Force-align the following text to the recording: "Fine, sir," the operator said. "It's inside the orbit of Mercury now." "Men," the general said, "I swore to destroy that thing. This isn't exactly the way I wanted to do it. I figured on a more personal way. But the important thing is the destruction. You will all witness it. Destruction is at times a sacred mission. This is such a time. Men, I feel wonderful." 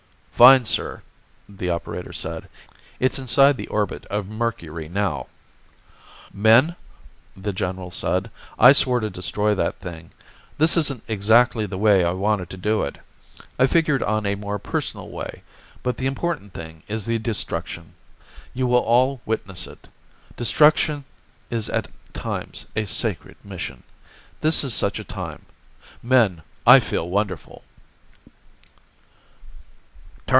"Fine, 0.33 0.65
sir," 0.65 1.03
the 1.47 1.69
operator 1.69 2.11
said. 2.11 2.49
"It's 2.99 3.19
inside 3.19 3.57
the 3.57 3.67
orbit 3.67 4.07
of 4.07 4.27
Mercury 4.27 4.89
now." 4.89 5.27
"Men," 6.33 6.75
the 7.37 7.53
general 7.53 7.91
said, 7.91 8.31
"I 8.57 8.73
swore 8.73 9.01
to 9.01 9.11
destroy 9.11 9.53
that 9.53 9.77
thing. 9.79 10.09
This 10.57 10.77
isn't 10.77 11.03
exactly 11.07 11.67
the 11.67 11.77
way 11.77 12.03
I 12.03 12.09
wanted 12.13 12.49
to 12.49 12.57
do 12.57 12.81
it. 12.81 12.97
I 13.59 13.67
figured 13.67 14.01
on 14.01 14.25
a 14.25 14.33
more 14.33 14.57
personal 14.57 15.09
way. 15.09 15.43
But 15.83 15.97
the 15.97 16.07
important 16.07 16.53
thing 16.55 16.81
is 16.87 17.05
the 17.05 17.19
destruction. 17.19 17.93
You 18.51 18.65
will 18.65 18.79
all 18.79 19.21
witness 19.27 19.67
it. 19.67 19.89
Destruction 20.37 21.05
is 21.51 21.69
at 21.69 21.87
times 22.15 22.65
a 22.75 22.85
sacred 22.85 23.37
mission. 23.45 23.83
This 24.39 24.63
is 24.63 24.73
such 24.73 24.97
a 24.97 25.03
time. 25.03 25.45
Men, 26.01 26.41
I 26.65 26.79
feel 26.79 27.07
wonderful." 27.07 27.63